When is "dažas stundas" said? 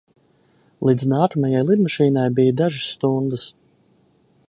2.63-3.47